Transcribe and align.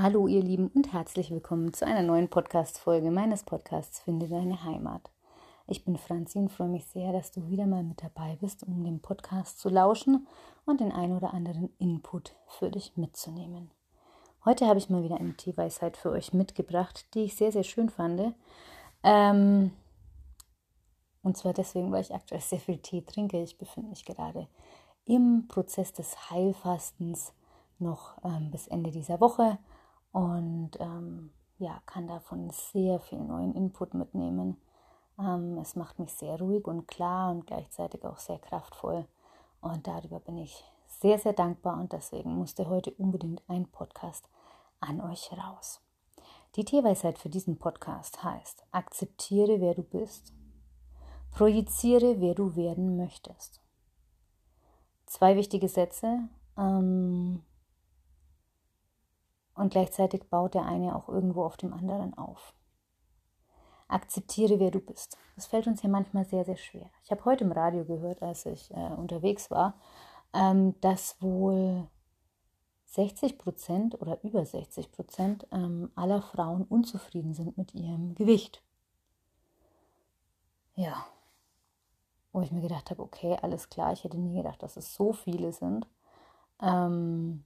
Hallo 0.00 0.28
ihr 0.28 0.44
Lieben 0.44 0.68
und 0.68 0.92
herzlich 0.92 1.32
willkommen 1.32 1.72
zu 1.72 1.84
einer 1.84 2.02
neuen 2.02 2.28
Podcast-Folge 2.28 3.10
meines 3.10 3.42
Podcasts 3.42 3.98
Finde 3.98 4.28
deine 4.28 4.62
Heimat. 4.62 5.10
Ich 5.66 5.84
bin 5.84 5.96
Franzi 5.96 6.38
und 6.38 6.52
freue 6.52 6.68
mich 6.68 6.84
sehr, 6.84 7.12
dass 7.12 7.32
du 7.32 7.50
wieder 7.50 7.66
mal 7.66 7.82
mit 7.82 8.00
dabei 8.00 8.38
bist, 8.40 8.62
um 8.62 8.84
dem 8.84 9.00
Podcast 9.00 9.58
zu 9.58 9.68
lauschen 9.68 10.28
und 10.66 10.78
den 10.78 10.92
ein 10.92 11.16
oder 11.16 11.34
anderen 11.34 11.70
Input 11.80 12.36
für 12.46 12.70
dich 12.70 12.96
mitzunehmen. 12.96 13.72
Heute 14.44 14.68
habe 14.68 14.78
ich 14.78 14.88
mal 14.88 15.02
wieder 15.02 15.16
eine 15.16 15.34
Teeweisheit 15.34 15.96
für 15.96 16.10
euch 16.10 16.32
mitgebracht, 16.32 17.12
die 17.14 17.24
ich 17.24 17.34
sehr, 17.34 17.50
sehr 17.50 17.64
schön 17.64 17.88
fand. 17.88 18.36
Ähm, 19.02 19.72
und 21.24 21.36
zwar 21.36 21.54
deswegen, 21.54 21.90
weil 21.90 22.02
ich 22.02 22.14
aktuell 22.14 22.40
sehr 22.40 22.60
viel 22.60 22.78
Tee 22.78 23.02
trinke. 23.02 23.42
Ich 23.42 23.58
befinde 23.58 23.90
mich 23.90 24.04
gerade 24.04 24.46
im 25.06 25.48
Prozess 25.48 25.92
des 25.92 26.30
Heilfastens 26.30 27.32
noch 27.80 28.22
ähm, 28.22 28.52
bis 28.52 28.68
Ende 28.68 28.92
dieser 28.92 29.20
Woche 29.20 29.58
und 30.12 30.72
ähm, 30.80 31.30
ja, 31.58 31.80
kann 31.86 32.06
davon 32.06 32.50
sehr 32.50 33.00
viel 33.00 33.20
neuen 33.20 33.54
Input 33.54 33.94
mitnehmen. 33.94 34.56
Ähm, 35.18 35.58
es 35.58 35.76
macht 35.76 35.98
mich 35.98 36.12
sehr 36.12 36.38
ruhig 36.38 36.66
und 36.66 36.86
klar 36.86 37.30
und 37.30 37.46
gleichzeitig 37.46 38.04
auch 38.04 38.18
sehr 38.18 38.38
kraftvoll. 38.38 39.06
Und 39.60 39.86
darüber 39.86 40.20
bin 40.20 40.38
ich 40.38 40.64
sehr, 40.86 41.18
sehr 41.18 41.32
dankbar 41.32 41.78
und 41.78 41.92
deswegen 41.92 42.34
musste 42.34 42.68
heute 42.68 42.92
unbedingt 42.92 43.42
ein 43.48 43.66
Podcast 43.66 44.28
an 44.80 45.00
euch 45.00 45.30
raus. 45.32 45.80
Die 46.56 46.64
Teeweisheit 46.64 47.18
für 47.18 47.28
diesen 47.28 47.58
Podcast 47.58 48.22
heißt, 48.22 48.64
akzeptiere, 48.72 49.60
wer 49.60 49.74
du 49.74 49.82
bist, 49.82 50.32
projiziere, 51.30 52.20
wer 52.20 52.34
du 52.34 52.56
werden 52.56 52.96
möchtest. 52.96 53.60
Zwei 55.06 55.36
wichtige 55.36 55.68
Sätze, 55.68 56.28
ähm, 56.56 57.42
und 59.58 59.70
gleichzeitig 59.70 60.28
baut 60.30 60.54
der 60.54 60.64
eine 60.64 60.94
auch 60.94 61.08
irgendwo 61.08 61.44
auf 61.44 61.56
dem 61.56 61.72
anderen 61.72 62.16
auf. 62.16 62.54
Akzeptiere, 63.88 64.60
wer 64.60 64.70
du 64.70 64.80
bist. 64.80 65.16
Das 65.34 65.46
fällt 65.46 65.66
uns 65.66 65.82
ja 65.82 65.88
manchmal 65.88 66.24
sehr, 66.24 66.44
sehr 66.44 66.56
schwer. 66.56 66.90
Ich 67.04 67.10
habe 67.10 67.24
heute 67.24 67.44
im 67.44 67.52
Radio 67.52 67.84
gehört, 67.84 68.22
als 68.22 68.44
ich 68.46 68.70
äh, 68.70 68.90
unterwegs 68.96 69.50
war, 69.50 69.74
ähm, 70.34 70.78
dass 70.80 71.20
wohl 71.22 71.88
60 72.84 73.38
Prozent 73.38 74.00
oder 74.00 74.22
über 74.22 74.44
60 74.44 74.92
Prozent 74.92 75.46
ähm, 75.52 75.90
aller 75.94 76.22
Frauen 76.22 76.64
unzufrieden 76.64 77.34
sind 77.34 77.56
mit 77.56 77.74
ihrem 77.74 78.14
Gewicht. 78.14 78.62
Ja, 80.74 81.06
wo 82.32 82.42
ich 82.42 82.52
mir 82.52 82.60
gedacht 82.60 82.90
habe, 82.90 83.02
okay, 83.02 83.36
alles 83.40 83.68
klar, 83.68 83.92
ich 83.92 84.04
hätte 84.04 84.18
nie 84.18 84.36
gedacht, 84.36 84.62
dass 84.62 84.76
es 84.76 84.94
so 84.94 85.12
viele 85.12 85.52
sind. 85.52 85.86
Ähm, 86.60 87.44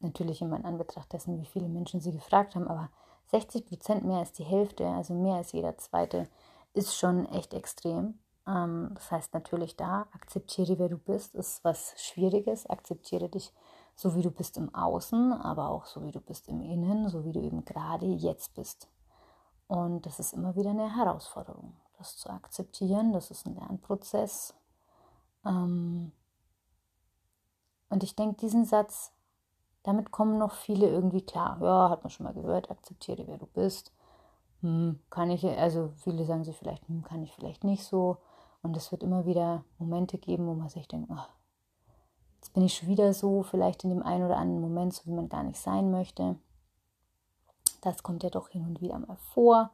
natürlich 0.00 0.42
immer 0.42 0.56
in 0.56 0.64
Anbetracht 0.64 1.12
dessen, 1.12 1.40
wie 1.40 1.46
viele 1.46 1.68
Menschen 1.68 2.00
sie 2.00 2.12
gefragt 2.12 2.54
haben, 2.54 2.68
aber 2.68 2.90
60 3.30 3.66
Prozent 3.66 4.04
mehr 4.04 4.18
als 4.18 4.32
die 4.32 4.44
Hälfte, 4.44 4.86
also 4.88 5.14
mehr 5.14 5.36
als 5.36 5.52
jeder 5.52 5.76
zweite, 5.78 6.28
ist 6.72 6.96
schon 6.96 7.26
echt 7.26 7.54
extrem. 7.54 8.18
Ähm, 8.46 8.90
das 8.94 9.10
heißt 9.10 9.34
natürlich 9.34 9.76
da, 9.76 10.06
akzeptiere, 10.12 10.78
wer 10.78 10.88
du 10.88 10.98
bist, 10.98 11.34
ist 11.34 11.64
was 11.64 11.94
Schwieriges. 11.96 12.66
Akzeptiere 12.66 13.28
dich 13.28 13.52
so, 13.94 14.14
wie 14.14 14.22
du 14.22 14.30
bist 14.30 14.56
im 14.56 14.74
Außen, 14.74 15.32
aber 15.32 15.68
auch 15.68 15.84
so, 15.86 16.02
wie 16.04 16.12
du 16.12 16.20
bist 16.20 16.48
im 16.48 16.60
Innen, 16.60 17.08
so 17.08 17.24
wie 17.24 17.32
du 17.32 17.40
eben 17.40 17.64
gerade 17.64 18.06
jetzt 18.06 18.54
bist. 18.54 18.88
Und 19.68 20.06
das 20.06 20.18
ist 20.18 20.32
immer 20.32 20.56
wieder 20.56 20.70
eine 20.70 20.96
Herausforderung, 20.96 21.76
das 21.98 22.16
zu 22.16 22.30
akzeptieren. 22.30 23.12
Das 23.12 23.30
ist 23.30 23.46
ein 23.46 23.54
Lernprozess. 23.54 24.54
Ähm, 25.44 26.12
und 27.88 28.02
ich 28.02 28.16
denke, 28.16 28.36
diesen 28.38 28.64
Satz 28.64 29.12
damit 29.82 30.10
kommen 30.10 30.38
noch 30.38 30.52
viele 30.52 30.88
irgendwie 30.88 31.22
klar. 31.22 31.58
Ja, 31.60 31.90
hat 31.90 32.02
man 32.02 32.10
schon 32.10 32.24
mal 32.24 32.34
gehört, 32.34 32.70
akzeptiere, 32.70 33.26
wer 33.26 33.38
du 33.38 33.46
bist. 33.46 33.92
Hm, 34.60 35.00
kann 35.08 35.30
ich, 35.30 35.44
also 35.44 35.92
viele 35.96 36.24
sagen 36.24 36.44
sich 36.44 36.56
vielleicht, 36.56 36.86
hm, 36.88 37.02
kann 37.02 37.22
ich 37.22 37.32
vielleicht 37.32 37.64
nicht 37.64 37.84
so. 37.84 38.18
Und 38.62 38.76
es 38.76 38.92
wird 38.92 39.02
immer 39.02 39.24
wieder 39.24 39.64
Momente 39.78 40.18
geben, 40.18 40.46
wo 40.46 40.54
man 40.54 40.68
sich 40.68 40.86
denkt, 40.86 41.10
ach, 41.10 41.30
jetzt 42.36 42.52
bin 42.52 42.64
ich 42.64 42.74
schon 42.74 42.88
wieder 42.88 43.14
so, 43.14 43.42
vielleicht 43.42 43.84
in 43.84 43.90
dem 43.90 44.02
einen 44.02 44.24
oder 44.24 44.36
anderen 44.36 44.60
Moment, 44.60 44.92
so 44.92 45.06
wie 45.06 45.14
man 45.14 45.30
gar 45.30 45.42
nicht 45.42 45.58
sein 45.58 45.90
möchte. 45.90 46.36
Das 47.80 48.02
kommt 48.02 48.22
ja 48.22 48.28
doch 48.28 48.50
hin 48.50 48.66
und 48.66 48.82
wieder 48.82 48.98
mal 48.98 49.16
vor, 49.16 49.70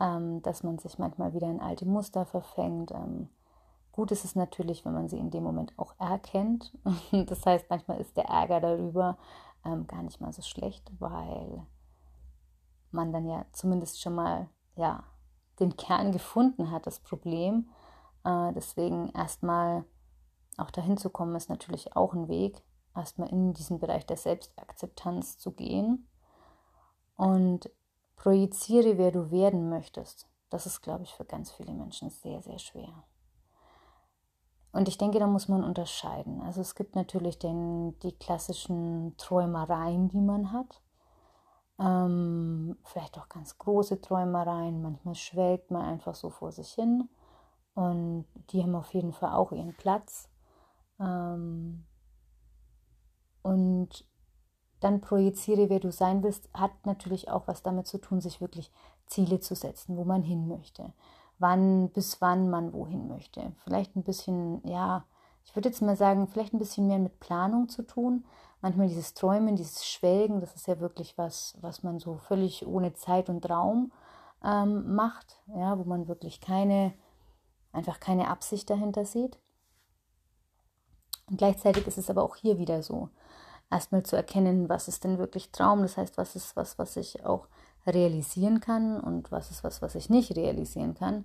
ähm, 0.00 0.42
dass 0.42 0.64
man 0.64 0.78
sich 0.78 0.98
manchmal 0.98 1.32
wieder 1.32 1.48
in 1.48 1.60
alte 1.60 1.86
Muster 1.86 2.26
verfängt. 2.26 2.90
Ähm, 2.90 3.28
Gut 3.96 4.10
ist 4.10 4.26
es 4.26 4.34
natürlich, 4.34 4.84
wenn 4.84 4.92
man 4.92 5.08
sie 5.08 5.16
in 5.16 5.30
dem 5.30 5.42
Moment 5.42 5.72
auch 5.78 5.94
erkennt. 5.98 6.76
Das 7.12 7.46
heißt, 7.46 7.70
manchmal 7.70 7.98
ist 7.98 8.14
der 8.14 8.26
Ärger 8.26 8.60
darüber 8.60 9.16
ähm, 9.64 9.86
gar 9.86 10.02
nicht 10.02 10.20
mal 10.20 10.34
so 10.34 10.42
schlecht, 10.42 10.92
weil 10.98 11.66
man 12.90 13.10
dann 13.10 13.26
ja 13.26 13.46
zumindest 13.52 14.02
schon 14.02 14.14
mal 14.14 14.50
ja, 14.74 15.02
den 15.60 15.78
Kern 15.78 16.12
gefunden 16.12 16.70
hat, 16.70 16.86
das 16.86 17.00
Problem. 17.00 17.70
Äh, 18.22 18.52
deswegen 18.52 19.08
erstmal 19.14 19.86
auch 20.58 20.70
dahin 20.70 20.98
zu 20.98 21.08
kommen, 21.08 21.34
ist 21.34 21.48
natürlich 21.48 21.96
auch 21.96 22.12
ein 22.12 22.28
Weg, 22.28 22.62
erstmal 22.94 23.30
in 23.30 23.54
diesen 23.54 23.78
Bereich 23.78 24.04
der 24.04 24.18
Selbstakzeptanz 24.18 25.38
zu 25.38 25.52
gehen 25.52 26.06
und 27.16 27.70
projiziere, 28.14 28.98
wer 28.98 29.10
du 29.10 29.30
werden 29.30 29.70
möchtest. 29.70 30.28
Das 30.50 30.66
ist, 30.66 30.82
glaube 30.82 31.04
ich, 31.04 31.14
für 31.14 31.24
ganz 31.24 31.50
viele 31.50 31.72
Menschen 31.72 32.10
sehr, 32.10 32.42
sehr 32.42 32.58
schwer. 32.58 33.04
Und 34.76 34.88
ich 34.88 34.98
denke, 34.98 35.18
da 35.18 35.26
muss 35.26 35.48
man 35.48 35.64
unterscheiden. 35.64 36.42
Also 36.42 36.60
es 36.60 36.74
gibt 36.74 36.96
natürlich 36.96 37.38
den, 37.38 37.98
die 38.00 38.12
klassischen 38.12 39.14
Träumereien, 39.16 40.10
die 40.10 40.20
man 40.20 40.52
hat. 40.52 40.82
Ähm, 41.78 42.76
vielleicht 42.84 43.18
auch 43.18 43.30
ganz 43.30 43.56
große 43.56 44.02
Träumereien. 44.02 44.82
Manchmal 44.82 45.14
schwelgt 45.14 45.70
man 45.70 45.80
einfach 45.80 46.14
so 46.14 46.28
vor 46.28 46.52
sich 46.52 46.74
hin. 46.74 47.08
Und 47.72 48.26
die 48.50 48.62
haben 48.62 48.74
auf 48.74 48.92
jeden 48.92 49.14
Fall 49.14 49.32
auch 49.32 49.50
ihren 49.50 49.74
Platz. 49.78 50.28
Ähm, 51.00 51.86
und 53.40 54.04
dann 54.80 55.00
projiziere, 55.00 55.70
wer 55.70 55.80
du 55.80 55.90
sein 55.90 56.22
willst, 56.22 56.50
hat 56.52 56.84
natürlich 56.84 57.30
auch 57.30 57.48
was 57.48 57.62
damit 57.62 57.86
zu 57.86 57.96
tun, 57.96 58.20
sich 58.20 58.42
wirklich 58.42 58.70
Ziele 59.06 59.40
zu 59.40 59.54
setzen, 59.54 59.96
wo 59.96 60.04
man 60.04 60.22
hin 60.22 60.46
möchte 60.48 60.92
wann 61.38 61.90
bis 61.90 62.20
wann 62.20 62.50
man 62.50 62.72
wohin 62.72 63.08
möchte. 63.08 63.52
Vielleicht 63.64 63.96
ein 63.96 64.02
bisschen, 64.02 64.66
ja, 64.66 65.04
ich 65.44 65.54
würde 65.54 65.68
jetzt 65.68 65.82
mal 65.82 65.96
sagen, 65.96 66.26
vielleicht 66.26 66.54
ein 66.54 66.58
bisschen 66.58 66.86
mehr 66.86 66.98
mit 66.98 67.20
Planung 67.20 67.68
zu 67.68 67.82
tun. 67.82 68.24
Manchmal 68.62 68.88
dieses 68.88 69.14
Träumen, 69.14 69.56
dieses 69.56 69.86
Schwelgen, 69.86 70.40
das 70.40 70.54
ist 70.54 70.66
ja 70.66 70.80
wirklich 70.80 71.16
was, 71.18 71.56
was 71.60 71.82
man 71.82 71.98
so 71.98 72.16
völlig 72.16 72.66
ohne 72.66 72.94
Zeit 72.94 73.28
und 73.28 73.48
Raum 73.48 73.92
ähm, 74.44 74.94
macht, 74.94 75.40
ja, 75.54 75.78
wo 75.78 75.84
man 75.84 76.08
wirklich 76.08 76.40
keine, 76.40 76.94
einfach 77.72 78.00
keine 78.00 78.28
Absicht 78.28 78.70
dahinter 78.70 79.04
sieht. 79.04 79.38
Und 81.28 81.38
gleichzeitig 81.38 81.86
ist 81.86 81.98
es 81.98 82.10
aber 82.10 82.22
auch 82.22 82.36
hier 82.36 82.58
wieder 82.58 82.82
so, 82.82 83.10
erstmal 83.70 84.04
zu 84.04 84.16
erkennen, 84.16 84.68
was 84.68 84.88
ist 84.88 85.04
denn 85.04 85.18
wirklich 85.18 85.50
Traum, 85.50 85.82
das 85.82 85.96
heißt, 85.96 86.16
was 86.18 86.36
ist 86.36 86.56
was, 86.56 86.78
was 86.78 86.96
ich 86.96 87.24
auch 87.24 87.48
realisieren 87.86 88.60
kann 88.60 89.00
und 89.00 89.30
was 89.30 89.50
ist 89.50 89.64
was, 89.64 89.82
was 89.82 89.94
ich 89.94 90.10
nicht 90.10 90.36
realisieren 90.36 90.94
kann, 90.94 91.24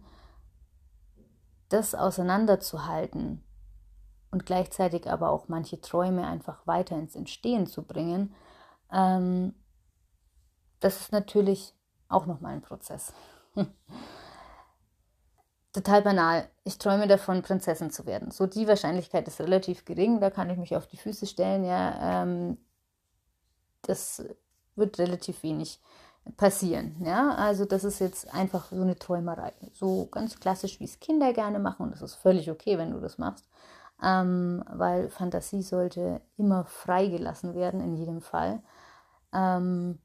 das 1.69 1.95
auseinanderzuhalten 1.95 3.43
und 4.31 4.45
gleichzeitig 4.45 5.09
aber 5.09 5.29
auch 5.29 5.47
manche 5.47 5.81
Träume 5.81 6.27
einfach 6.27 6.65
weiter 6.67 6.97
ins 6.97 7.15
Entstehen 7.15 7.67
zu 7.67 7.83
bringen, 7.83 8.33
ähm, 8.91 9.53
das 10.79 10.99
ist 10.99 11.11
natürlich 11.11 11.73
auch 12.09 12.25
nochmal 12.25 12.53
ein 12.53 12.61
Prozess. 12.61 13.13
Total 15.73 16.01
banal. 16.01 16.49
Ich 16.65 16.77
träume 16.77 17.07
davon, 17.07 17.41
Prinzessin 17.43 17.91
zu 17.91 18.05
werden. 18.05 18.31
So 18.31 18.45
die 18.45 18.67
Wahrscheinlichkeit 18.67 19.25
ist 19.27 19.39
relativ 19.39 19.85
gering, 19.85 20.19
da 20.19 20.29
kann 20.29 20.49
ich 20.49 20.57
mich 20.57 20.75
auf 20.75 20.87
die 20.87 20.97
Füße 20.97 21.25
stellen. 21.25 21.63
Ja, 21.63 22.23
ähm, 22.23 22.57
das 23.83 24.25
wird 24.75 24.99
relativ 24.99 25.43
wenig 25.43 25.79
passieren. 26.37 26.95
Ja, 27.03 27.35
also 27.35 27.65
das 27.65 27.83
ist 27.83 27.99
jetzt 27.99 28.33
einfach 28.33 28.65
so 28.71 28.81
eine 28.81 28.97
Träumerei. 28.97 29.53
So 29.73 30.07
ganz 30.11 30.39
klassisch, 30.39 30.79
wie 30.79 30.85
es 30.85 30.99
Kinder 30.99 31.33
gerne 31.33 31.59
machen. 31.59 31.83
Und 31.83 31.93
das 31.93 32.01
ist 32.01 32.15
völlig 32.15 32.49
okay, 32.49 32.77
wenn 32.77 32.91
du 32.91 32.99
das 32.99 33.17
machst. 33.17 33.47
Ähm, 34.03 34.63
weil 34.69 35.09
Fantasie 35.09 35.61
sollte 35.61 36.21
immer 36.37 36.65
freigelassen 36.65 37.55
werden, 37.55 37.81
in 37.81 37.95
jedem 37.95 38.21
Fall. 38.21 38.61
Ähm, 39.33 39.99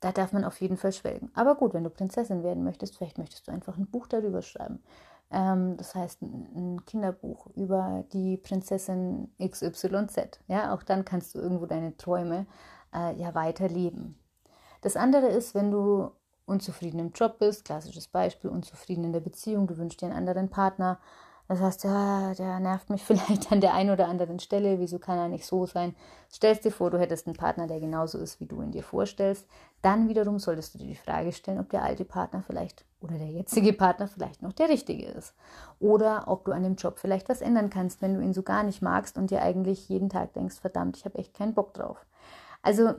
da 0.00 0.12
darf 0.12 0.32
man 0.32 0.44
auf 0.44 0.60
jeden 0.60 0.76
Fall 0.76 0.92
schwelgen. 0.92 1.30
Aber 1.34 1.54
gut, 1.54 1.72
wenn 1.72 1.84
du 1.84 1.90
Prinzessin 1.90 2.42
werden 2.42 2.62
möchtest, 2.62 2.96
vielleicht 2.96 3.16
möchtest 3.18 3.48
du 3.48 3.52
einfach 3.52 3.78
ein 3.78 3.86
Buch 3.86 4.06
darüber 4.06 4.42
schreiben. 4.42 4.82
Ähm, 5.30 5.76
das 5.78 5.94
heißt, 5.94 6.22
ein, 6.22 6.48
ein, 6.54 6.84
Kinderbuch 6.84 7.46
über 7.56 8.04
die 8.12 8.36
Prinzessin 8.36 9.32
XYZ. 9.42 10.40
Ja, 10.46 10.74
auch 10.74 10.82
dann 10.82 11.04
kannst 11.06 11.34
du 11.34 11.38
irgendwo 11.38 11.64
deine 11.66 11.96
Träume 11.96 12.46
äh, 12.94 13.16
ja 13.16 13.34
weiterleben. 13.34 14.18
Das 14.84 14.96
andere 14.96 15.28
ist, 15.28 15.54
wenn 15.54 15.70
du 15.70 16.10
unzufrieden 16.44 16.98
im 16.98 17.12
Job 17.12 17.38
bist, 17.38 17.64
klassisches 17.64 18.06
Beispiel, 18.06 18.50
unzufrieden 18.50 19.04
in 19.04 19.14
der 19.14 19.20
Beziehung, 19.20 19.66
du 19.66 19.78
wünschst 19.78 20.02
dir 20.02 20.06
einen 20.08 20.16
anderen 20.16 20.50
Partner, 20.50 20.98
Das 21.48 21.60
heißt, 21.60 21.84
ja, 21.84 22.34
der 22.34 22.60
nervt 22.60 22.90
mich 22.90 23.02
vielleicht 23.06 23.50
an 23.50 23.62
der 23.62 23.72
einen 23.72 23.90
oder 23.90 24.08
anderen 24.08 24.38
Stelle, 24.40 24.78
wieso 24.80 24.98
kann 24.98 25.18
er 25.18 25.28
nicht 25.28 25.46
so 25.46 25.64
sein? 25.66 25.94
Stellst 26.30 26.64
dir 26.66 26.70
vor, 26.70 26.90
du 26.90 26.98
hättest 26.98 27.26
einen 27.26 27.36
Partner, 27.36 27.66
der 27.66 27.80
genauso 27.80 28.18
ist, 28.18 28.40
wie 28.40 28.46
du 28.46 28.60
ihn 28.62 28.72
dir 28.72 28.82
vorstellst. 28.82 29.46
Dann 29.80 30.08
wiederum 30.10 30.38
solltest 30.38 30.74
du 30.74 30.78
dir 30.78 30.86
die 30.86 30.96
Frage 30.96 31.32
stellen, 31.32 31.60
ob 31.60 31.70
der 31.70 31.82
alte 31.82 32.04
Partner 32.04 32.42
vielleicht 32.46 32.84
oder 33.00 33.16
der 33.18 33.28
jetzige 33.30 33.72
Partner 33.72 34.06
vielleicht 34.08 34.42
noch 34.42 34.52
der 34.52 34.68
richtige 34.68 35.06
ist. 35.06 35.34
Oder 35.80 36.24
ob 36.28 36.44
du 36.44 36.52
an 36.52 36.62
dem 36.62 36.76
Job 36.76 36.98
vielleicht 36.98 37.30
was 37.30 37.40
ändern 37.42 37.70
kannst, 37.70 38.02
wenn 38.02 38.14
du 38.14 38.20
ihn 38.20 38.34
so 38.34 38.42
gar 38.42 38.64
nicht 38.64 38.82
magst 38.82 39.16
und 39.18 39.30
dir 39.30 39.42
eigentlich 39.42 39.88
jeden 39.88 40.10
Tag 40.10 40.34
denkst, 40.34 40.60
verdammt, 40.60 40.98
ich 40.98 41.06
habe 41.06 41.18
echt 41.18 41.34
keinen 41.34 41.54
Bock 41.54 41.74
drauf. 41.74 42.06
Also 42.62 42.94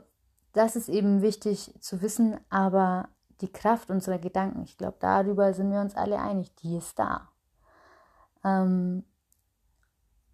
das 0.56 0.74
ist 0.74 0.88
eben 0.88 1.22
wichtig 1.22 1.74
zu 1.80 2.00
wissen, 2.00 2.38
aber 2.48 3.08
die 3.42 3.52
Kraft 3.52 3.90
unserer 3.90 4.18
Gedanken, 4.18 4.62
ich 4.62 4.78
glaube, 4.78 4.96
darüber 4.98 5.52
sind 5.52 5.70
wir 5.70 5.80
uns 5.80 5.94
alle 5.94 6.18
einig, 6.18 6.54
die 6.56 6.76
ist 6.76 6.98
da. 6.98 7.28
Ähm, 8.42 9.04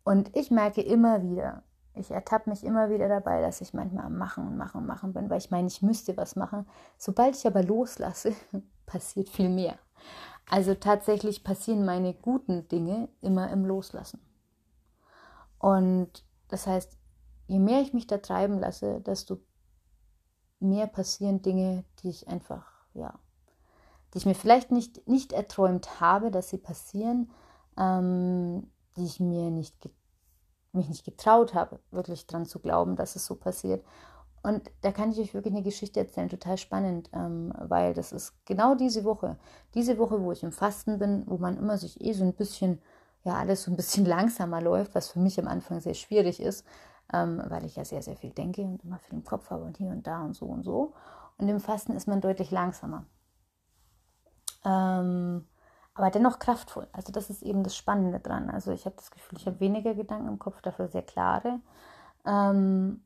und 0.05 0.35
ich 0.37 0.51
merke 0.51 0.81
immer 0.81 1.23
wieder, 1.23 1.65
ich 1.95 2.11
ertappe 2.11 2.51
mich 2.51 2.65
immer 2.65 2.89
wieder 2.91 3.09
dabei, 3.09 3.41
dass 3.41 3.61
ich 3.61 3.75
manchmal 3.75 4.07
am 4.07 4.17
Machen 4.17 4.47
und 4.47 4.57
Machen 4.57 4.83
und 4.83 4.87
Machen 4.87 5.13
bin, 5.13 5.29
weil 5.29 5.39
ich 5.39 5.51
meine, 5.51 5.69
ich 5.69 5.83
müsste 5.83 6.17
was 6.17 6.37
machen. 6.37 6.67
Sobald 6.97 7.37
ich 7.37 7.47
aber 7.47 7.63
loslasse, 7.63 8.35
passiert 8.87 9.29
viel 9.29 9.49
mehr. 9.49 9.79
Also 10.49 10.75
tatsächlich 10.75 11.45
passieren 11.45 11.85
meine 11.85 12.15
guten 12.15 12.69
Dinge 12.69 13.09
immer 13.21 13.51
im 13.51 13.65
Loslassen. 13.65 14.21
Und 15.59 16.25
das 16.49 16.67
heißt, 16.67 16.97
je 17.47 17.59
mehr 17.59 17.81
ich 17.81 17.93
mich 17.93 18.07
da 18.07 18.19
treiben 18.19 18.59
lasse, 18.59 19.01
desto 19.01 19.39
mehr 20.63 20.87
passieren 20.87 21.43
Dinge, 21.43 21.85
die 22.03 22.11
ich 22.11 22.29
einfach, 22.29 22.67
ja, 22.95 23.19
die 24.13 24.19
ich 24.19 24.27
mir 24.27 24.35
vielleicht 24.35 24.71
nicht, 24.71 25.07
nicht 25.09 25.33
erträumt 25.33 26.01
habe, 26.01 26.31
dass 26.31 26.51
sie 26.51 26.59
passieren, 26.59 27.31
ähm, 27.79 28.71
die 28.97 29.05
ich 29.05 29.21
mir 29.21 29.51
nicht, 29.51 29.89
mich 30.73 30.89
nicht 30.89 31.05
getraut 31.05 31.55
habe, 31.55 31.81
wirklich 31.91 32.27
dran 32.27 32.47
zu 32.47 32.59
glauben, 32.59 32.97
dass 32.97 33.17
es 33.17 33.27
so 33.27 33.35
passiert. 33.35 33.85
Und 34.43 34.71
da 34.81 34.91
kann 34.91 35.13
ich 35.13 35.21
euch 35.21 35.35
wirklich 35.35 35.55
eine 35.55 35.63
Geschichte 35.63 36.01
erzählen, 36.01 36.29
total 36.29 36.59
spannend, 36.59 37.11
ähm, 37.13 37.53
weil 37.59 37.95
das 37.95 38.13
ist 38.13 38.35
genau 38.45 38.75
diese 38.75 39.05
Woche, 39.05 39.39
diese 39.75 39.99
Woche, 39.99 40.21
wo 40.21 40.33
ich 40.33 40.43
im 40.43 40.53
Fasten 40.53 40.99
bin, 40.99 41.23
wo 41.27 41.39
man 41.39 41.57
immer 41.57 41.79
sich 41.79 42.01
eh 42.01 42.13
so 42.13 42.25
ein 42.25 42.35
bisschen, 42.35 42.81
ja, 43.23 43.35
alles 43.35 43.63
so 43.63 43.71
ein 43.71 43.77
bisschen 43.77 44.05
langsamer 44.17 44.61
läuft, 44.61 44.95
was 44.95 45.11
für 45.11 45.21
mich 45.21 45.39
am 45.39 45.47
Anfang 45.47 45.81
sehr 45.81 45.95
schwierig 45.95 46.41
ist, 46.41 46.67
ähm, 47.13 47.43
weil 47.49 47.65
ich 47.65 47.77
ja 47.77 47.85
sehr, 47.85 48.03
sehr 48.03 48.17
viel 48.17 48.31
denke 48.31 48.63
und 48.63 48.85
immer 48.85 48.99
viel 48.99 49.19
im 49.19 49.25
Kopf 49.25 49.51
habe 49.51 49.65
und 49.65 49.77
hier 49.77 49.91
und 49.91 50.07
da 50.07 50.23
und 50.23 50.35
so 50.35 50.47
und 50.47 50.65
so. 50.65 50.95
Und 51.39 51.49
im 51.49 51.61
Fasten 51.61 51.93
ist 51.93 52.07
man 52.07 52.21
deutlich 52.21 52.51
langsamer. 52.51 53.07
Ähm, 54.65 55.47
aber 55.95 56.11
dennoch 56.11 56.39
kraftvoll. 56.39 56.89
Also 56.93 57.13
das 57.13 57.31
ist 57.31 57.43
eben 57.43 57.65
das 57.65 57.77
Spannende 57.77 58.21
dran. 58.21 58.51
Also 58.51 58.73
ich 58.73 58.87
habe 58.87 58.97
das 58.97 59.11
Gefühl, 59.11 59.39
ich 59.39 59.47
habe 59.47 59.61
weniger 59.61 59.95
Gedanken 59.95 60.29
im 60.29 60.39
Kopf, 60.39 60.63
dafür 60.63 60.89
sehr 60.89 61.03
klare. 61.03 61.61
Ähm, 62.25 63.03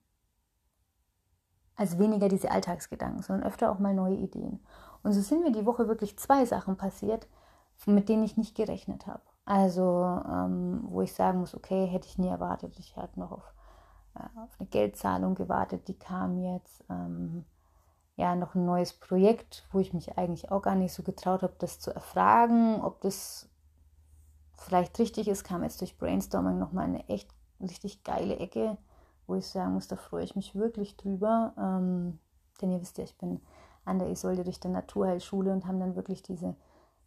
als 1.76 1.99
weniger 1.99 2.28
diese 2.28 2.50
Alltagsgedanken, 2.50 3.22
sondern 3.22 3.46
öfter 3.46 3.70
auch 3.70 3.78
mal 3.78 3.94
neue 3.94 4.16
Ideen. 4.16 4.60
Und 5.02 5.12
so 5.12 5.20
sind 5.20 5.42
mir 5.42 5.52
die 5.52 5.66
Woche 5.66 5.88
wirklich 5.88 6.19
zwei 6.19 6.44
Sachen 6.46 6.76
passiert, 6.76 7.28
mit 7.84 8.08
denen 8.08 8.25
ich 8.25 8.37
nicht 8.37 8.54
gerechnet 8.54 9.06
habe. 9.06 9.22
Also 9.44 10.22
ähm, 10.28 10.84
wo 10.88 11.02
ich 11.02 11.12
sagen 11.12 11.40
muss, 11.40 11.54
okay, 11.54 11.87
hätte 11.87 12.08
ich 12.08 12.19
nie 12.19 12.28
erwartet. 12.28 12.78
Ich 12.78 12.96
hatte 12.96 13.20
noch 13.20 13.31
auf, 13.31 13.54
auf 14.36 14.50
eine 14.58 14.68
Geldzahlung 14.68 15.34
gewartet, 15.34 15.88
die 15.88 15.98
kam 15.98 16.38
jetzt. 16.38 16.84
Ähm, 16.88 17.44
ja 18.16 18.34
noch 18.34 18.54
ein 18.54 18.64
neues 18.64 18.94
Projekt, 18.94 19.64
wo 19.72 19.78
ich 19.78 19.92
mich 19.92 20.18
eigentlich 20.18 20.50
auch 20.50 20.62
gar 20.62 20.74
nicht 20.74 20.92
so 20.92 21.02
getraut 21.02 21.42
habe, 21.42 21.54
das 21.58 21.78
zu 21.78 21.94
erfragen, 21.94 22.80
ob 22.82 23.00
das 23.02 23.48
vielleicht 24.56 24.98
richtig 24.98 25.28
ist, 25.28 25.44
kam 25.44 25.62
jetzt 25.62 25.80
durch 25.82 25.98
Brainstorming 25.98 26.58
nochmal 26.58 26.86
eine 26.86 27.06
echt 27.08 27.30
richtig 27.60 28.04
geile 28.04 28.36
Ecke, 28.38 28.78
wo 29.26 29.34
ich 29.34 29.46
sagen 29.46 29.74
muss, 29.74 29.86
da 29.86 29.96
freue 29.96 30.24
ich 30.24 30.34
mich 30.34 30.54
wirklich 30.54 30.96
drüber. 30.96 31.52
Ähm, 31.58 32.18
denn 32.60 32.72
ihr 32.72 32.80
wisst 32.80 32.96
ja, 32.96 33.04
ich 33.04 33.16
bin 33.18 33.40
an 33.84 33.98
der 33.98 34.08
Isolde 34.08 34.46
Richter 34.46 34.70
Naturheilschule 34.70 35.52
und 35.52 35.66
haben 35.66 35.78
dann 35.78 35.94
wirklich 35.94 36.22
diese 36.22 36.56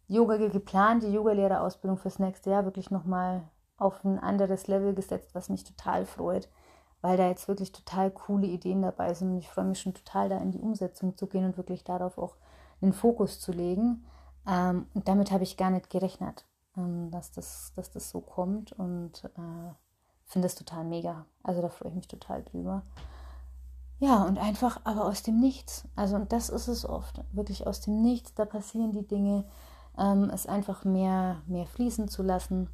Yoga 0.06 0.36
geplant, 0.36 1.02
die 1.02 1.12
Yogalehrerausbildung 1.12 1.98
fürs 1.98 2.18
nächste 2.18 2.50
Jahr 2.50 2.64
wirklich 2.64 2.90
nochmal 2.90 3.42
auf 3.76 4.04
ein 4.04 4.18
anderes 4.18 4.68
Level 4.68 4.94
gesetzt, 4.94 5.34
was 5.34 5.48
mich 5.48 5.64
total 5.64 6.06
freut 6.06 6.48
weil 7.02 7.16
da 7.16 7.28
jetzt 7.28 7.48
wirklich 7.48 7.72
total 7.72 8.10
coole 8.10 8.46
Ideen 8.46 8.82
dabei 8.82 9.14
sind. 9.14 9.32
Und 9.32 9.38
ich 9.38 9.48
freue 9.48 9.64
mich 9.64 9.80
schon 9.80 9.94
total, 9.94 10.28
da 10.28 10.38
in 10.38 10.52
die 10.52 10.60
Umsetzung 10.60 11.16
zu 11.16 11.26
gehen 11.26 11.44
und 11.44 11.56
wirklich 11.56 11.84
darauf 11.84 12.18
auch 12.18 12.36
den 12.80 12.92
Fokus 12.92 13.40
zu 13.40 13.52
legen. 13.52 14.04
Ähm, 14.46 14.86
und 14.94 15.08
damit 15.08 15.30
habe 15.30 15.44
ich 15.44 15.56
gar 15.56 15.70
nicht 15.70 15.90
gerechnet, 15.90 16.44
ähm, 16.76 17.10
dass, 17.10 17.32
das, 17.32 17.72
dass 17.76 17.90
das 17.90 18.10
so 18.10 18.20
kommt 18.20 18.72
und 18.72 19.24
äh, 19.24 19.72
finde 20.24 20.46
es 20.46 20.54
total 20.54 20.84
mega. 20.84 21.26
Also 21.42 21.62
da 21.62 21.68
freue 21.68 21.90
ich 21.90 21.96
mich 21.96 22.08
total 22.08 22.42
drüber. 22.42 22.82
Ja, 23.98 24.24
und 24.24 24.38
einfach 24.38 24.80
aber 24.84 25.04
aus 25.04 25.22
dem 25.22 25.40
Nichts. 25.40 25.86
Also, 25.94 26.16
und 26.16 26.32
das 26.32 26.48
ist 26.48 26.68
es 26.68 26.88
oft. 26.88 27.22
Wirklich 27.32 27.66
aus 27.66 27.82
dem 27.82 28.00
Nichts, 28.00 28.34
da 28.34 28.46
passieren 28.46 28.92
die 28.92 29.06
Dinge. 29.06 29.44
Ähm, 29.98 30.30
es 30.30 30.46
einfach 30.46 30.84
mehr, 30.84 31.42
mehr 31.46 31.66
fließen 31.66 32.08
zu 32.08 32.22
lassen. 32.22 32.70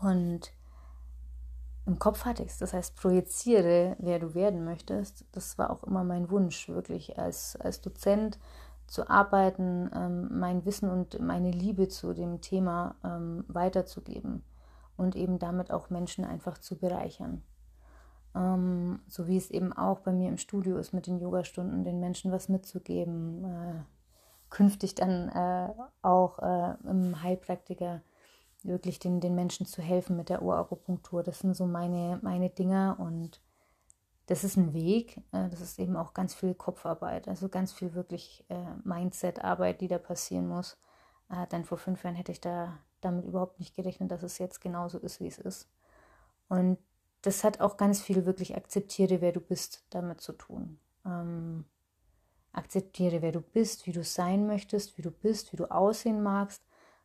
Und 0.00 0.52
im 1.86 1.98
Kopf 1.98 2.24
hatte 2.24 2.42
ich 2.42 2.50
es. 2.50 2.58
Das 2.58 2.72
heißt, 2.72 2.96
projiziere, 2.96 3.96
wer 3.98 4.18
du 4.18 4.34
werden 4.34 4.64
möchtest. 4.64 5.24
Das 5.32 5.58
war 5.58 5.70
auch 5.70 5.82
immer 5.84 6.04
mein 6.04 6.30
Wunsch, 6.30 6.68
wirklich 6.68 7.18
als, 7.18 7.56
als 7.56 7.80
Dozent 7.80 8.38
zu 8.86 9.08
arbeiten, 9.08 9.90
ähm, 9.94 10.38
mein 10.38 10.64
Wissen 10.64 10.90
und 10.90 11.18
meine 11.20 11.50
Liebe 11.50 11.88
zu 11.88 12.12
dem 12.12 12.40
Thema 12.40 12.94
ähm, 13.04 13.44
weiterzugeben 13.48 14.44
und 14.96 15.16
eben 15.16 15.38
damit 15.38 15.70
auch 15.70 15.90
Menschen 15.90 16.24
einfach 16.24 16.58
zu 16.58 16.78
bereichern. 16.78 17.42
Ähm, 18.34 19.00
so 19.08 19.26
wie 19.26 19.36
es 19.36 19.50
eben 19.50 19.72
auch 19.72 20.00
bei 20.00 20.12
mir 20.12 20.28
im 20.28 20.38
Studio 20.38 20.76
ist 20.76 20.92
mit 20.92 21.06
den 21.06 21.18
Yogastunden, 21.18 21.84
den 21.84 22.00
Menschen 22.00 22.30
was 22.32 22.48
mitzugeben. 22.48 23.44
Äh, 23.44 23.82
künftig 24.50 24.94
dann 24.94 25.28
äh, 25.30 25.72
auch 26.02 26.38
äh, 26.38 26.74
im 26.84 27.22
Heilpraktiker 27.22 28.02
wirklich 28.64 28.98
den, 28.98 29.20
den 29.20 29.34
Menschen 29.34 29.66
zu 29.66 29.82
helfen 29.82 30.16
mit 30.16 30.28
der 30.28 30.42
Ohrakupunktur. 30.42 31.22
Das 31.22 31.40
sind 31.40 31.54
so 31.54 31.66
meine, 31.66 32.18
meine 32.22 32.50
Dinger 32.50 32.96
und 32.98 33.40
das 34.26 34.44
ist 34.44 34.56
ein 34.56 34.72
Weg. 34.72 35.18
Äh, 35.32 35.48
das 35.48 35.60
ist 35.60 35.78
eben 35.78 35.96
auch 35.96 36.14
ganz 36.14 36.34
viel 36.34 36.54
Kopfarbeit, 36.54 37.28
also 37.28 37.48
ganz 37.48 37.72
viel 37.72 37.94
wirklich 37.94 38.44
äh, 38.48 38.74
Mindset-Arbeit, 38.84 39.80
die 39.80 39.88
da 39.88 39.98
passieren 39.98 40.48
muss. 40.48 40.78
Äh, 41.30 41.46
denn 41.48 41.64
vor 41.64 41.78
fünf 41.78 42.04
Jahren 42.04 42.16
hätte 42.16 42.32
ich 42.32 42.40
da 42.40 42.78
damit 43.00 43.24
überhaupt 43.24 43.58
nicht 43.58 43.74
gerechnet, 43.74 44.10
dass 44.10 44.22
es 44.22 44.38
jetzt 44.38 44.60
genauso 44.60 44.98
ist, 44.98 45.20
wie 45.20 45.26
es 45.26 45.38
ist. 45.38 45.68
Und 46.48 46.78
das 47.22 47.44
hat 47.44 47.60
auch 47.60 47.76
ganz 47.76 48.00
viel 48.00 48.26
wirklich 48.26 48.56
akzeptiere, 48.56 49.20
wer 49.20 49.32
du 49.32 49.40
bist, 49.40 49.84
damit 49.90 50.20
zu 50.20 50.32
tun. 50.32 50.78
Ähm, 51.04 51.64
akzeptiere, 52.52 53.22
wer 53.22 53.32
du 53.32 53.40
bist, 53.40 53.86
wie 53.86 53.92
du 53.92 54.04
sein 54.04 54.46
möchtest, 54.46 54.98
wie 54.98 55.02
du 55.02 55.10
bist, 55.10 55.52
wie 55.52 55.56
du 55.56 55.70
aussehen 55.70 56.22
magst 56.22 56.62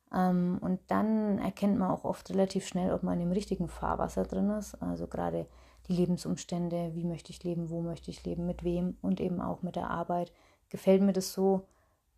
und 0.09 0.79
dann 0.87 1.39
erkennt 1.39 1.77
man 1.77 1.91
auch 1.91 2.05
oft 2.05 2.29
relativ 2.29 2.65
schnell, 2.65 2.93
ob 2.93 3.03
man 3.03 3.19
im 3.19 3.31
richtigen 3.31 3.67
Fahrwasser 3.67 4.23
drin 4.23 4.49
ist. 4.51 4.75
Also 4.81 5.07
gerade 5.07 5.47
die 5.87 5.93
Lebensumstände, 5.93 6.91
wie 6.93 7.03
möchte 7.03 7.31
ich 7.31 7.43
leben, 7.43 7.69
wo 7.69 7.81
möchte 7.81 8.11
ich 8.11 8.23
leben, 8.23 8.45
mit 8.45 8.63
wem 8.63 8.97
und 9.01 9.19
eben 9.19 9.41
auch 9.41 9.63
mit 9.63 9.75
der 9.75 9.89
Arbeit. 9.89 10.31
Gefällt 10.69 11.01
mir 11.01 11.13
das 11.13 11.33
so? 11.33 11.67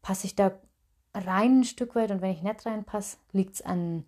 Passe 0.02 0.28
ich 0.28 0.36
da 0.36 0.52
rein 1.14 1.60
ein 1.60 1.64
Stück 1.64 1.96
weit 1.96 2.12
und 2.12 2.22
wenn 2.22 2.32
ich 2.32 2.44
nicht 2.44 2.66
reinpasse, 2.66 3.18
liegt 3.32 3.56
es 3.56 3.62
an, 3.62 4.06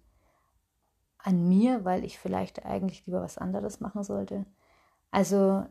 an 1.18 1.48
mir, 1.48 1.84
weil 1.84 2.06
ich 2.06 2.20
vielleicht 2.20 2.66
eigentlich 2.66 3.06
lieber 3.06 3.22
was 3.22 3.38
anderes 3.38 3.80
machen 3.80 4.04
sollte. 4.04 4.46
Also 5.10 5.66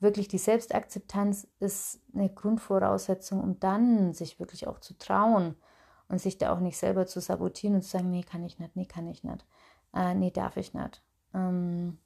wirklich 0.00 0.28
die 0.28 0.38
Selbstakzeptanz 0.38 1.48
ist 1.58 2.00
eine 2.14 2.28
Grundvoraussetzung, 2.32 3.40
um 3.40 3.58
dann 3.58 4.12
sich 4.12 4.38
wirklich 4.38 4.66
auch 4.66 4.78
zu 4.78 4.96
trauen, 4.96 5.56
und 6.14 6.20
sich 6.20 6.38
da 6.38 6.52
auch 6.52 6.60
nicht 6.60 6.78
selber 6.78 7.06
zu 7.06 7.20
sabotieren 7.20 7.74
und 7.74 7.82
zu 7.82 7.90
sagen, 7.90 8.08
nee, 8.08 8.22
kann 8.22 8.44
ich 8.44 8.60
nicht, 8.60 8.76
nee, 8.76 8.86
kann 8.86 9.08
ich 9.08 9.24
nicht, 9.24 9.44
äh, 9.92 10.14
nee, 10.14 10.30
darf 10.30 10.56
ich 10.56 10.72
nicht. 10.72 11.02
Ähm, 11.34 11.98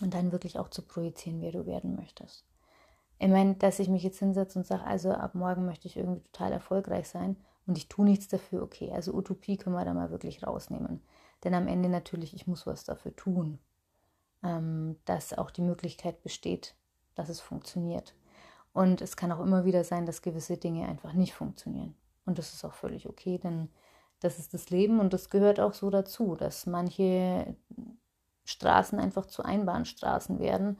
und 0.00 0.14
dann 0.14 0.32
wirklich 0.32 0.58
auch 0.58 0.70
zu 0.70 0.80
projizieren, 0.80 1.42
wer 1.42 1.52
du 1.52 1.66
werden 1.66 1.94
möchtest. 1.94 2.46
Ich 3.18 3.28
meine, 3.28 3.54
dass 3.56 3.80
ich 3.80 3.90
mich 3.90 4.02
jetzt 4.02 4.20
hinsetze 4.20 4.58
und 4.58 4.66
sage, 4.66 4.84
also 4.84 5.10
ab 5.10 5.34
morgen 5.34 5.66
möchte 5.66 5.88
ich 5.88 5.98
irgendwie 5.98 6.22
total 6.22 6.52
erfolgreich 6.52 7.06
sein 7.06 7.36
und 7.66 7.76
ich 7.76 7.88
tue 7.88 8.06
nichts 8.06 8.28
dafür, 8.28 8.62
okay, 8.62 8.90
also 8.94 9.12
Utopie 9.12 9.58
können 9.58 9.76
wir 9.76 9.84
da 9.84 9.92
mal 9.92 10.10
wirklich 10.10 10.46
rausnehmen. 10.46 11.02
Denn 11.44 11.52
am 11.52 11.68
Ende 11.68 11.90
natürlich, 11.90 12.32
ich 12.32 12.46
muss 12.46 12.66
was 12.66 12.84
dafür 12.84 13.14
tun, 13.14 13.58
ähm, 14.42 14.96
dass 15.04 15.36
auch 15.36 15.50
die 15.50 15.60
Möglichkeit 15.60 16.22
besteht, 16.22 16.74
dass 17.14 17.28
es 17.28 17.42
funktioniert. 17.42 18.14
Und 18.72 19.02
es 19.02 19.18
kann 19.18 19.32
auch 19.32 19.40
immer 19.40 19.66
wieder 19.66 19.84
sein, 19.84 20.06
dass 20.06 20.22
gewisse 20.22 20.56
Dinge 20.56 20.88
einfach 20.88 21.12
nicht 21.12 21.34
funktionieren. 21.34 21.94
Und 22.26 22.38
das 22.38 22.52
ist 22.52 22.64
auch 22.64 22.74
völlig 22.74 23.08
okay, 23.08 23.38
denn 23.38 23.70
das 24.20 24.38
ist 24.38 24.54
das 24.54 24.70
Leben 24.70 25.00
und 25.00 25.12
das 25.12 25.30
gehört 25.30 25.60
auch 25.60 25.74
so 25.74 25.90
dazu, 25.90 26.34
dass 26.36 26.66
manche 26.66 27.56
Straßen 28.44 28.98
einfach 28.98 29.26
zu 29.26 29.42
Einbahnstraßen 29.42 30.38
werden. 30.38 30.78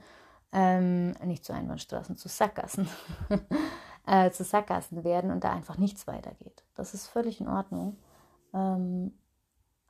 Ähm, 0.51 1.11
nicht 1.25 1.45
zu 1.45 1.53
Einbahnstraßen, 1.53 2.15
zu 2.15 2.29
Sackgassen. 2.29 2.87
äh, 4.07 4.31
zu 4.31 4.43
Sackgassen 4.43 5.03
werden 5.03 5.31
und 5.31 5.43
da 5.43 5.51
einfach 5.51 5.77
nichts 5.77 6.07
weitergeht. 6.07 6.63
Das 6.75 6.93
ist 6.93 7.07
völlig 7.07 7.41
in 7.41 7.47
Ordnung. 7.49 7.97
Ähm, 8.53 9.13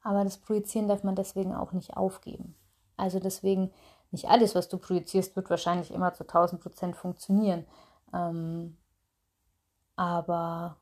Aber 0.02 0.24
das 0.24 0.38
Projizieren 0.40 0.88
darf 0.88 1.04
man 1.04 1.16
deswegen 1.16 1.56
auch 1.56 1.72
nicht 1.72 1.96
aufgeben. 1.96 2.56
Also 2.98 3.20
deswegen, 3.20 3.72
nicht 4.12 4.26
alles, 4.28 4.56
was 4.56 4.70
du 4.70 4.78
projizierst, 4.78 5.36
wird 5.36 5.50
wahrscheinlich 5.50 5.92
immer 5.92 6.14
zu 6.14 6.24
1000 6.24 6.62
Prozent 6.62 6.96
funktionieren. 6.96 7.66
Ähm, 8.14 8.78
aber 9.96 10.78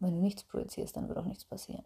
wenn 0.00 0.14
du 0.14 0.20
nichts 0.20 0.42
projizierst, 0.44 0.96
dann 0.96 1.08
wird 1.08 1.18
auch 1.18 1.24
nichts 1.24 1.44
passieren. 1.44 1.84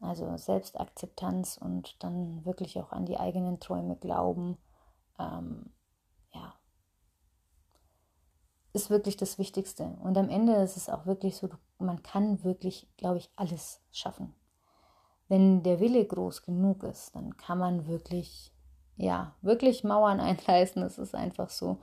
Also 0.00 0.36
Selbstakzeptanz 0.36 1.58
und 1.58 2.02
dann 2.02 2.44
wirklich 2.44 2.78
auch 2.78 2.92
an 2.92 3.06
die 3.06 3.18
eigenen 3.18 3.60
Träume 3.60 3.96
glauben. 3.96 4.58
Ähm, 5.18 5.70
ja, 6.34 6.54
ist 8.72 8.90
wirklich 8.90 9.16
das 9.16 9.38
Wichtigste. 9.38 9.96
Und 10.02 10.18
am 10.18 10.28
Ende 10.28 10.54
ist 10.56 10.76
es 10.76 10.88
auch 10.88 11.06
wirklich 11.06 11.36
so, 11.36 11.48
man 11.78 12.02
kann 12.02 12.42
wirklich, 12.42 12.88
glaube 12.96 13.18
ich, 13.18 13.30
alles 13.36 13.80
schaffen. 13.92 14.34
Wenn 15.28 15.62
der 15.62 15.78
Wille 15.80 16.04
groß 16.04 16.42
genug 16.42 16.82
ist, 16.82 17.14
dann 17.14 17.36
kann 17.36 17.58
man 17.58 17.86
wirklich, 17.86 18.52
ja, 18.96 19.36
wirklich 19.40 19.84
Mauern 19.84 20.20
einreißen. 20.20 20.82
Es 20.82 20.98
ist 20.98 21.14
einfach 21.14 21.48
so, 21.48 21.78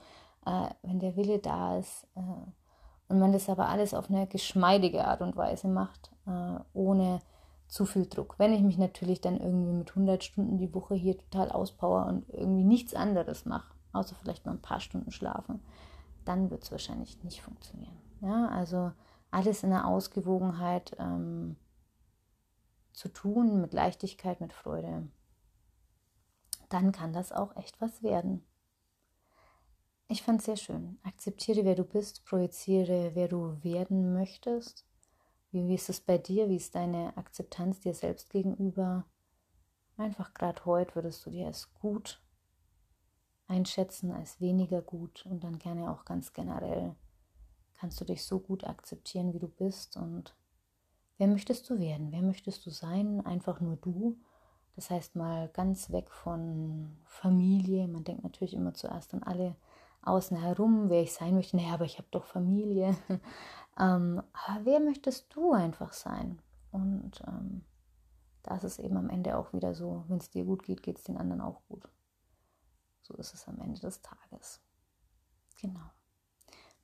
äh, 0.45 0.69
wenn 0.81 0.99
der 0.99 1.15
Wille 1.15 1.39
da 1.39 1.77
ist 1.77 2.05
äh, 2.15 2.51
und 3.09 3.19
man 3.19 3.33
das 3.33 3.49
aber 3.49 3.67
alles 3.67 3.93
auf 3.93 4.09
eine 4.09 4.27
geschmeidige 4.27 5.05
Art 5.05 5.21
und 5.21 5.35
Weise 5.35 5.67
macht, 5.67 6.11
äh, 6.27 6.59
ohne 6.73 7.19
zu 7.67 7.85
viel 7.85 8.07
Druck. 8.07 8.35
Wenn 8.37 8.53
ich 8.53 8.61
mich 8.61 8.77
natürlich 8.77 9.19
dann 9.19 9.39
irgendwie 9.39 9.73
mit 9.73 9.89
100 9.89 10.23
Stunden 10.23 10.57
die 10.57 10.73
Woche 10.73 10.95
hier 10.95 11.17
total 11.17 11.51
auspower 11.51 12.05
und 12.05 12.29
irgendwie 12.29 12.63
nichts 12.63 12.93
anderes 12.93 13.45
mache, 13.45 13.73
außer 13.93 14.15
vielleicht 14.15 14.45
mal 14.45 14.53
ein 14.53 14.61
paar 14.61 14.79
Stunden 14.79 15.11
schlafen, 15.11 15.59
dann 16.25 16.49
wird 16.51 16.63
es 16.63 16.71
wahrscheinlich 16.71 17.23
nicht 17.23 17.41
funktionieren. 17.41 17.97
Ja, 18.21 18.47
also 18.49 18.91
alles 19.31 19.63
in 19.63 19.69
der 19.71 19.87
Ausgewogenheit 19.87 20.95
ähm, 20.99 21.55
zu 22.93 23.09
tun, 23.09 23.61
mit 23.61 23.73
Leichtigkeit, 23.73 24.41
mit 24.41 24.53
Freude, 24.53 25.07
dann 26.69 26.91
kann 26.91 27.13
das 27.13 27.31
auch 27.31 27.55
echt 27.55 27.79
was 27.81 28.03
werden. 28.03 28.43
Ich 30.11 30.23
fand 30.23 30.39
es 30.39 30.45
sehr 30.45 30.57
schön. 30.57 30.97
Akzeptiere, 31.03 31.65
wer 31.65 31.75
du 31.75 31.83
bist, 31.83 32.25
projiziere, 32.25 33.11
wer 33.13 33.27
du 33.27 33.63
werden 33.63 34.11
möchtest. 34.11 34.83
Wie, 35.51 35.67
wie 35.67 35.75
ist 35.75 35.87
es 35.87 36.01
bei 36.01 36.17
dir? 36.17 36.49
Wie 36.49 36.55
ist 36.55 36.73
deine 36.73 37.15
Akzeptanz 37.15 37.79
dir 37.79 37.93
selbst 37.93 38.31
gegenüber? 38.31 39.05
Einfach 39.97 40.33
gerade 40.33 40.65
heute 40.65 40.95
würdest 40.95 41.23
du 41.27 41.29
dir 41.29 41.45
als 41.45 41.71
gut 41.75 42.23
einschätzen 43.45 44.11
als 44.11 44.41
weniger 44.41 44.81
gut 44.81 45.27
und 45.27 45.43
dann 45.43 45.59
gerne 45.59 45.91
auch 45.91 46.05
ganz 46.05 46.33
generell 46.33 46.95
kannst 47.75 48.01
du 48.01 48.05
dich 48.05 48.23
so 48.23 48.39
gut 48.39 48.63
akzeptieren, 48.63 49.33
wie 49.33 49.39
du 49.39 49.47
bist 49.47 49.95
und 49.95 50.35
wer 51.19 51.27
möchtest 51.27 51.69
du 51.69 51.77
werden? 51.77 52.11
Wer 52.11 52.23
möchtest 52.23 52.65
du 52.65 52.71
sein? 52.71 53.23
Einfach 53.25 53.59
nur 53.61 53.77
du. 53.77 54.17
Das 54.75 54.89
heißt 54.89 55.15
mal 55.15 55.49
ganz 55.49 55.91
weg 55.91 56.09
von 56.09 56.97
Familie. 57.05 57.87
Man 57.87 58.03
denkt 58.03 58.23
natürlich 58.23 58.55
immer 58.55 58.73
zuerst 58.73 59.13
an 59.13 59.21
alle 59.21 59.55
außen 60.01 60.37
herum, 60.37 60.89
wer 60.89 61.01
ich 61.01 61.13
sein 61.13 61.35
möchte. 61.35 61.57
Naja, 61.57 61.73
aber 61.73 61.85
ich 61.85 61.97
habe 61.97 62.07
doch 62.11 62.25
Familie. 62.25 62.95
ähm, 63.79 64.21
aber 64.33 64.65
wer 64.65 64.79
möchtest 64.79 65.33
du 65.35 65.53
einfach 65.53 65.93
sein? 65.93 66.41
Und 66.71 67.21
ähm, 67.27 67.63
da 68.43 68.55
ist 68.57 68.79
eben 68.79 68.97
am 68.97 69.09
Ende 69.09 69.37
auch 69.37 69.53
wieder 69.53 69.73
so, 69.73 70.05
wenn 70.07 70.17
es 70.17 70.29
dir 70.29 70.45
gut 70.45 70.63
geht, 70.63 70.83
geht 70.83 70.97
es 70.97 71.03
den 71.03 71.17
anderen 71.17 71.41
auch 71.41 71.61
gut. 71.67 71.87
So 73.01 73.13
ist 73.15 73.33
es 73.33 73.47
am 73.47 73.59
Ende 73.59 73.79
des 73.79 74.01
Tages. 74.01 74.61
Genau. 75.61 75.91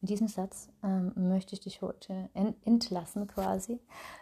Mit 0.02 0.10
diesem 0.10 0.28
Satz 0.28 0.70
ähm, 0.84 1.14
möchte 1.16 1.54
ich 1.54 1.62
dich 1.62 1.82
heute 1.82 2.30
entlassen 2.34 3.28
quasi. 3.28 3.80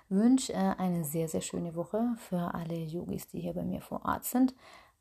Wünsche 0.07 0.53
äh, 0.53 0.75
eine 0.77 1.03
sehr, 1.03 1.27
sehr 1.27 1.41
schöne 1.41 1.75
Woche 1.75 2.15
für 2.17 2.53
alle 2.53 2.75
Yogis, 2.75 3.27
die 3.27 3.41
hier 3.41 3.53
bei 3.53 3.63
mir 3.63 3.81
vor 3.81 4.05
Ort 4.05 4.25
sind. 4.25 4.53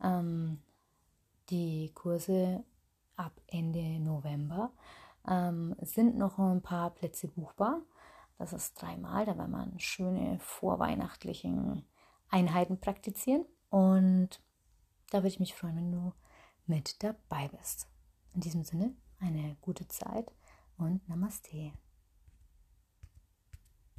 Ähm, 0.02 0.60
die 1.50 1.92
Kurse 1.94 2.64
ab 3.16 3.40
Ende 3.46 4.00
November 4.00 4.72
ähm, 5.28 5.74
sind 5.80 6.16
noch 6.16 6.38
ein 6.38 6.62
paar 6.62 6.90
Plätze 6.90 7.28
buchbar. 7.28 7.80
Das 8.38 8.52
ist 8.52 8.80
dreimal, 8.80 9.24
da 9.24 9.38
werden 9.38 9.52
wir 9.52 9.78
schöne 9.78 10.38
vorweihnachtlichen 10.40 11.84
Einheiten 12.28 12.80
praktizieren. 12.80 13.44
Und 13.70 14.40
da 15.10 15.18
würde 15.18 15.28
ich 15.28 15.40
mich 15.40 15.54
freuen, 15.54 15.76
wenn 15.76 15.92
du 15.92 16.12
mit 16.66 17.02
dabei 17.02 17.48
bist. 17.48 17.88
In 18.34 18.40
diesem 18.40 18.64
Sinne, 18.64 18.94
eine 19.20 19.56
gute 19.60 19.86
Zeit 19.88 20.32
und 20.76 21.06
Namaste. 21.08 21.72